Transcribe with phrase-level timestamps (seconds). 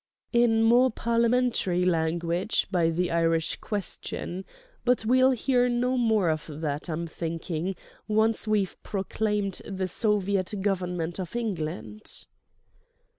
[0.33, 4.45] "In more Parliamentary language, by the Irish Question.
[4.83, 7.75] But we'll hear no more of that, I'm thinking,
[8.07, 12.25] once we've proclaimed the Soviet Government of England."